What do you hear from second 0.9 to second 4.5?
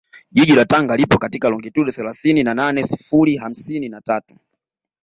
lipo katika longitudo thelathini na nane sifuri hamsini na tatu